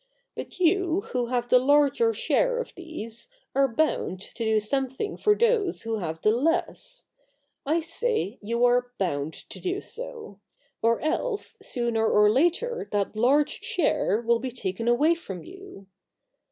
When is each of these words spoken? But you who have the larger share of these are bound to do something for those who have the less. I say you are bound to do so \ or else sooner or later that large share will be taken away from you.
But 0.33 0.59
you 0.59 1.01
who 1.11 1.27
have 1.27 1.47
the 1.47 1.59
larger 1.59 2.11
share 2.11 2.57
of 2.57 2.73
these 2.73 3.27
are 3.53 3.67
bound 3.67 4.19
to 4.19 4.43
do 4.43 4.59
something 4.59 5.15
for 5.15 5.35
those 5.35 5.83
who 5.83 5.97
have 5.97 6.21
the 6.23 6.31
less. 6.31 7.05
I 7.67 7.81
say 7.81 8.39
you 8.41 8.65
are 8.65 8.93
bound 8.97 9.33
to 9.35 9.59
do 9.59 9.79
so 9.79 10.39
\ 10.59 10.81
or 10.81 11.01
else 11.01 11.55
sooner 11.61 12.07
or 12.07 12.31
later 12.31 12.89
that 12.91 13.15
large 13.15 13.63
share 13.63 14.19
will 14.21 14.39
be 14.39 14.49
taken 14.49 14.87
away 14.87 15.13
from 15.13 15.43
you. 15.43 15.85